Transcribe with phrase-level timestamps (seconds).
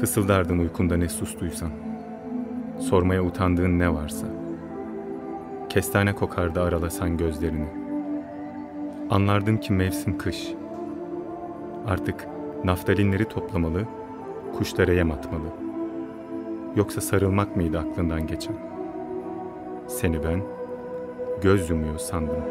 [0.00, 1.70] Fısıldardın uykunda ne sustuysan.
[2.78, 4.26] Sormaya utandığın ne varsa.
[5.68, 7.68] Kestane kokardı aralasan gözlerini.
[9.10, 10.48] Anlardın ki mevsim kış.
[11.86, 12.26] Artık
[12.64, 13.84] naftalinleri toplamalı,
[14.58, 15.52] kuşlara yem atmalı.
[16.76, 18.56] Yoksa sarılmak mıydı aklından geçen?
[19.88, 20.59] Seni ben
[21.42, 22.44] göz yumuyor sandım.